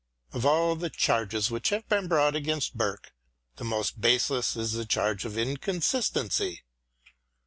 [0.33, 3.13] Of all the charges which have been brought against Burke
[3.57, 6.63] the most baseless is the charge of inconsistency.